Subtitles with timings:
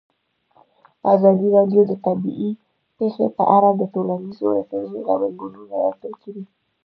[1.13, 2.51] ازادي راډیو د طبیعي
[2.97, 6.43] پېښې په اړه د ټولنیزو رسنیو غبرګونونه راټول کړي.